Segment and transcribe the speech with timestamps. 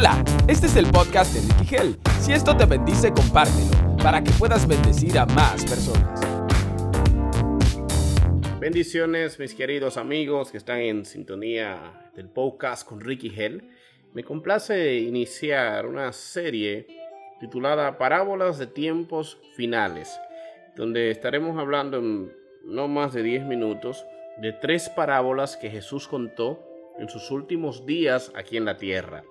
[0.00, 1.98] Hola, este es el podcast de Ricky Hell.
[2.20, 6.18] Si esto te bendice, compártelo para que puedas bendecir a más personas.
[8.58, 13.62] Bendiciones, mis queridos amigos que están en sintonía del podcast con Ricky Hell.
[14.14, 16.86] Me complace iniciar una serie
[17.38, 20.18] titulada Parábolas de tiempos finales,
[20.76, 22.32] donde estaremos hablando en
[22.64, 24.06] no más de 10 minutos
[24.40, 26.58] de tres parábolas que Jesús contó
[26.98, 29.24] en sus últimos días aquí en la tierra.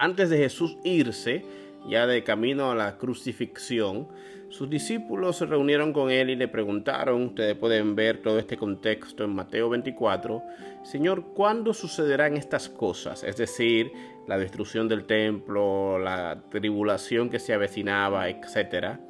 [0.00, 1.44] Antes de Jesús irse,
[1.86, 4.08] ya de camino a la crucifixión,
[4.48, 9.24] sus discípulos se reunieron con él y le preguntaron, ustedes pueden ver todo este contexto
[9.24, 10.42] en Mateo 24,
[10.84, 13.24] Señor, ¿cuándo sucederán estas cosas?
[13.24, 13.92] Es decir,
[14.26, 19.00] la destrucción del templo, la tribulación que se avecinaba, etc.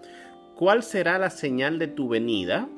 [0.57, 2.69] ¿Cuál será la señal de tu venida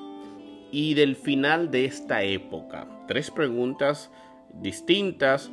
[0.71, 2.87] y del final de esta época?
[3.09, 4.11] Tres preguntas
[4.53, 5.51] distintas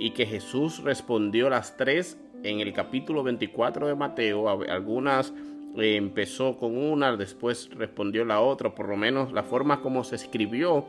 [0.00, 4.48] y que Jesús respondió las tres en el capítulo 24 de Mateo.
[4.48, 5.34] Algunas
[5.76, 10.16] eh, empezó con una, después respondió la otra, por lo menos la forma como se
[10.16, 10.86] escribió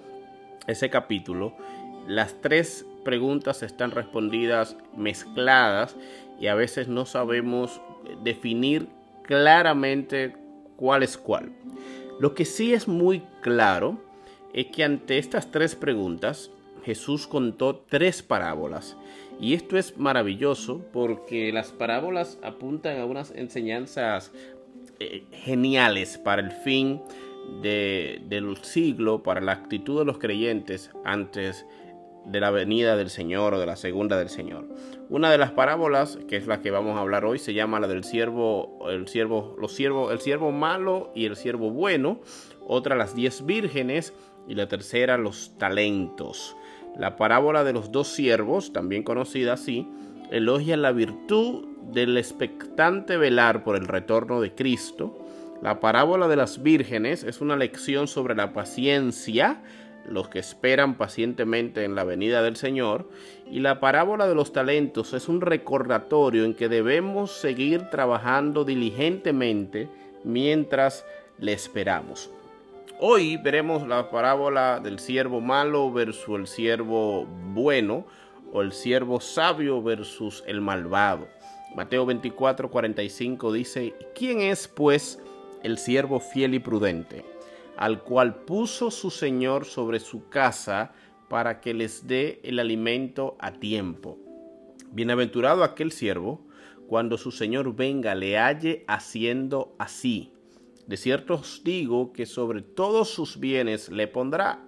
[0.66, 1.54] ese capítulo.
[2.08, 5.98] Las tres preguntas están respondidas mezcladas
[6.40, 7.82] y a veces no sabemos
[8.24, 8.88] definir
[9.24, 10.34] claramente
[10.78, 11.52] cuál es cuál.
[12.22, 14.00] Lo que sí es muy claro
[14.54, 16.50] es que ante estas tres preguntas
[16.84, 18.98] Jesús contó tres parábolas.
[19.40, 24.32] Y esto es maravilloso porque las parábolas apuntan a unas enseñanzas
[25.00, 27.02] eh, geniales para el fin
[27.62, 31.66] del siglo, para la actitud de los creyentes antes
[32.26, 34.68] de la venida del Señor o de la segunda del Señor.
[35.10, 37.88] Una de las parábolas, que es la que vamos a hablar hoy, se llama la
[37.88, 42.22] del siervo, el siervo, los siervos, el siervo malo y el siervo bueno.
[42.68, 44.14] Otra, las diez vírgenes
[44.48, 46.56] y la tercera, los talentos.
[46.98, 49.88] La parábola de los dos siervos, también conocida así,
[50.32, 55.18] elogia la virtud del expectante velar por el retorno de Cristo.
[55.62, 59.62] La parábola de las vírgenes es una lección sobre la paciencia,
[60.08, 63.10] los que esperan pacientemente en la venida del Señor.
[63.50, 69.90] Y la parábola de los talentos es un recordatorio en que debemos seguir trabajando diligentemente
[70.24, 71.06] mientras
[71.38, 72.32] le esperamos.
[73.04, 78.06] Hoy veremos la parábola del siervo malo versus el siervo bueno
[78.54, 81.28] o el siervo sabio versus el malvado.
[81.76, 85.20] Mateo 24, 45 dice, ¿quién es pues
[85.64, 87.26] el siervo fiel y prudente,
[87.76, 90.94] al cual puso su Señor sobre su casa
[91.28, 94.20] para que les dé el alimento a tiempo?
[94.92, 96.46] Bienaventurado aquel siervo,
[96.88, 100.32] cuando su Señor venga le halle haciendo así.
[100.92, 104.60] De cierto os digo que sobre todos sus bienes le pondrá.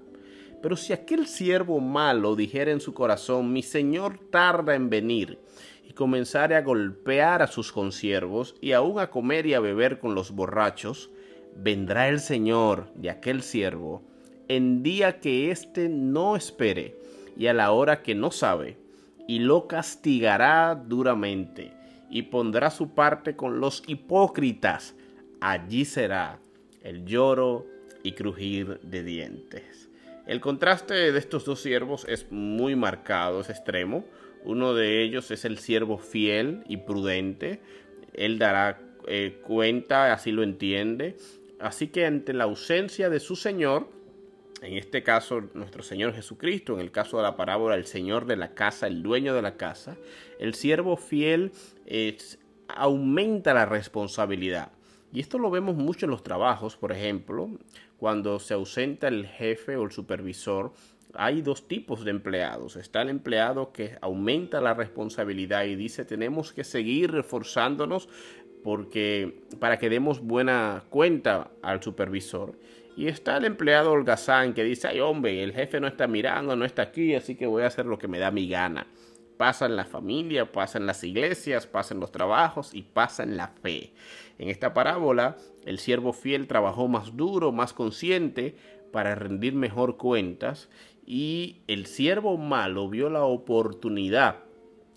[0.61, 5.39] Pero si aquel siervo malo dijera en su corazón, mi señor tarda en venir,
[5.85, 10.15] y comenzare a golpear a sus consiervos, y aun a comer y a beber con
[10.15, 11.09] los borrachos,
[11.57, 14.01] vendrá el señor de aquel siervo
[14.47, 16.95] en día que éste no espere,
[17.35, 18.77] y a la hora que no sabe,
[19.27, 21.73] y lo castigará duramente,
[22.09, 24.95] y pondrá su parte con los hipócritas,
[25.43, 26.39] allí será
[26.83, 27.67] el lloro
[28.01, 29.89] y crujir de dientes.
[30.25, 34.05] El contraste de estos dos siervos es muy marcado, es extremo.
[34.45, 37.59] Uno de ellos es el siervo fiel y prudente.
[38.13, 41.17] Él dará eh, cuenta, así lo entiende.
[41.59, 43.89] Así que ante la ausencia de su Señor,
[44.61, 48.37] en este caso nuestro Señor Jesucristo, en el caso de la parábola, el Señor de
[48.37, 49.97] la casa, el dueño de la casa,
[50.39, 51.51] el siervo fiel
[52.69, 54.71] aumenta la responsabilidad.
[55.13, 57.47] Y esto lo vemos mucho en los trabajos, por ejemplo,
[57.97, 60.73] cuando se ausenta el jefe o el supervisor,
[61.13, 62.75] hay dos tipos de empleados.
[62.77, 68.09] Está el empleado que aumenta la responsabilidad y dice tenemos que seguir reforzándonos
[68.63, 72.57] porque para que demos buena cuenta al supervisor.
[72.97, 76.65] Y está el empleado holgazán que dice, ay hombre, el jefe no está mirando, no
[76.65, 78.87] está aquí, así que voy a hacer lo que me da mi gana.
[79.37, 83.37] Pasa en la familia, pasa en las iglesias, pasa en los trabajos y pasa en
[83.37, 83.93] la fe.
[84.37, 88.55] En esta parábola, el siervo fiel trabajó más duro, más consciente
[88.91, 90.69] para rendir mejor cuentas
[91.05, 94.37] y el siervo malo vio la oportunidad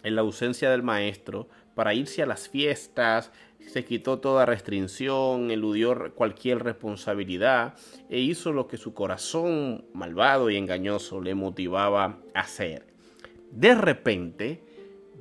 [0.02, 3.32] en la ausencia del maestro para irse a las fiestas,
[3.66, 7.74] se quitó toda restricción, eludió cualquier responsabilidad
[8.08, 12.95] e hizo lo que su corazón malvado y engañoso le motivaba a hacer.
[13.50, 14.62] De repente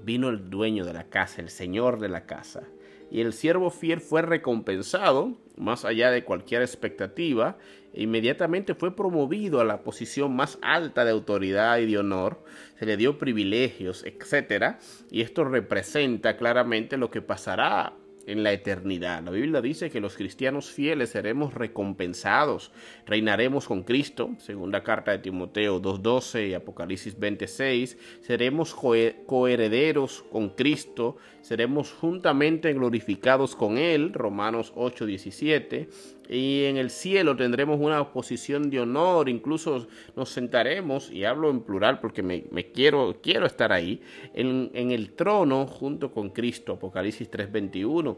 [0.04, 2.64] vino el dueño de la casa, el señor de la casa,
[3.12, 7.58] y el siervo fiel fue recompensado más allá de cualquier expectativa
[7.94, 12.44] e inmediatamente fue promovido a la posición más alta de autoridad y de honor,
[12.78, 14.76] se le dio privilegios, etc.
[15.10, 17.94] Y esto representa claramente lo que pasará
[18.28, 19.24] en la eternidad.
[19.24, 22.72] La Biblia dice que los cristianos fieles seremos recompensados,
[23.06, 31.18] reinaremos con Cristo, segunda carta de Timoteo 2.12 y Apocalipsis 26, seremos coherederos con Cristo,
[31.42, 35.88] seremos juntamente glorificados con Él, Romanos 8.17,
[36.28, 41.62] y en el cielo tendremos una posición de honor, incluso nos sentaremos, y hablo en
[41.62, 44.02] plural porque me, quiero, quiero estar ahí,
[44.34, 48.15] en el trono junto con Cristo, Apocalipsis 3:21.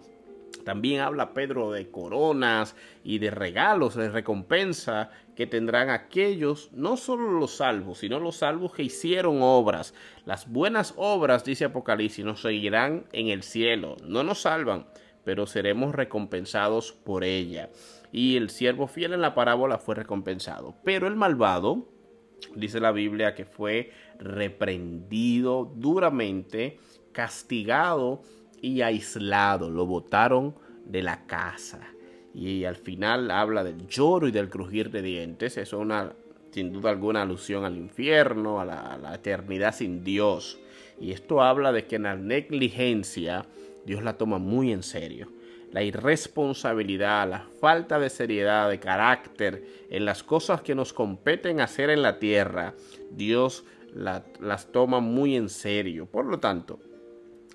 [0.67, 7.31] También habla Pedro de coronas y de regalos, de recompensa que tendrán aquellos, no solo
[7.31, 9.93] los salvos, sino los salvos que hicieron obras.
[10.25, 13.95] Las buenas obras, dice Apocalipsis, nos seguirán en el cielo.
[14.03, 14.87] No nos salvan,
[15.23, 17.69] pero seremos recompensados por ella.
[18.11, 20.75] Y el siervo fiel en la parábola fue recompensado.
[20.83, 21.87] Pero el malvado,
[22.57, 26.77] dice la Biblia, que fue reprendido duramente,
[27.13, 28.21] castigado
[28.61, 29.69] y aislado.
[29.69, 30.55] Lo botaron
[30.85, 31.81] de la casa.
[32.33, 35.57] Y al final habla del lloro y del crujir de dientes.
[35.57, 36.13] Eso es una,
[36.51, 40.59] sin duda alguna, alusión al infierno, a la, a la eternidad sin Dios.
[40.99, 43.45] Y esto habla de que en la negligencia
[43.85, 45.29] Dios la toma muy en serio.
[45.71, 51.89] La irresponsabilidad, la falta de seriedad, de carácter en las cosas que nos competen hacer
[51.89, 52.73] en la tierra,
[53.11, 56.05] Dios las toma muy en serio.
[56.05, 56.79] Por lo tanto,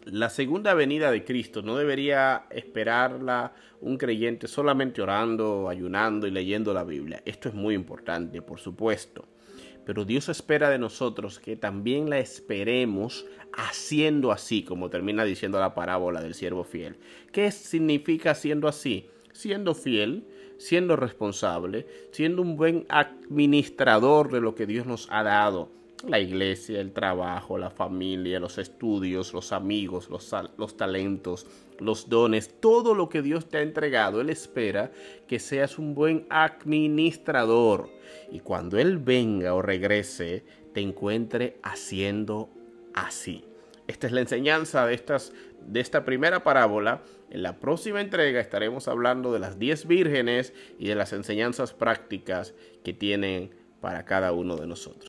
[0.06, 6.72] la segunda venida de Cristo no debería esperarla un creyente solamente orando, ayunando y leyendo
[6.72, 7.22] la Biblia.
[7.24, 9.26] Esto es muy importante, por supuesto.
[9.84, 15.74] Pero Dios espera de nosotros que también la esperemos haciendo así, como termina diciendo la
[15.74, 16.96] parábola del siervo fiel.
[17.32, 19.08] ¿Qué significa siendo así?
[19.32, 20.24] Siendo fiel,
[20.58, 25.70] siendo responsable, siendo un buen administrador de lo que Dios nos ha dado.
[26.08, 31.46] La iglesia, el trabajo, la familia, los estudios, los amigos, los, los talentos,
[31.78, 34.20] los dones, todo lo que Dios te ha entregado.
[34.20, 34.90] Él espera
[35.28, 37.90] que seas un buen administrador
[38.30, 42.50] y cuando Él venga o regrese, te encuentre haciendo
[42.94, 43.44] así.
[43.86, 47.02] Esta es la enseñanza de, estas, de esta primera parábola.
[47.30, 52.54] En la próxima entrega estaremos hablando de las diez vírgenes y de las enseñanzas prácticas
[52.84, 53.50] que tienen
[53.80, 55.00] para cada uno de nosotros.